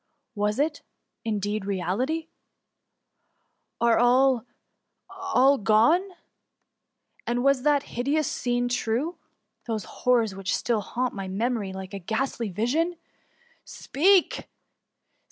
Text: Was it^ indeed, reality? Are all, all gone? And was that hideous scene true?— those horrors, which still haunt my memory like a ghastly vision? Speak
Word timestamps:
Was 0.33 0.57
it^ 0.57 0.81
indeed, 1.23 1.63
reality? 1.63 2.29
Are 3.79 3.99
all, 3.99 4.47
all 5.07 5.59
gone? 5.59 6.01
And 7.27 7.43
was 7.43 7.61
that 7.61 7.83
hideous 7.83 8.25
scene 8.27 8.67
true?— 8.67 9.19
those 9.67 9.83
horrors, 9.83 10.33
which 10.33 10.55
still 10.57 10.81
haunt 10.81 11.13
my 11.13 11.27
memory 11.27 11.71
like 11.71 11.93
a 11.93 11.99
ghastly 11.99 12.49
vision? 12.49 12.95
Speak 13.63 14.47